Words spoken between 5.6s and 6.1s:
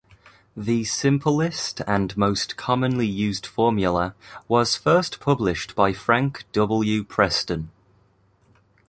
by